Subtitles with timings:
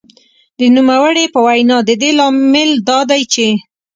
[0.59, 3.47] د نوموړې په وینا د دې لامل دا دی چې